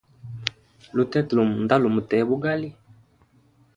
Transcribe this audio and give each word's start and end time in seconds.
Lutete 0.95 1.31
lumo 1.37 1.55
nda 1.63 1.75
lumutea 1.81 2.23
bugali. 2.29 2.69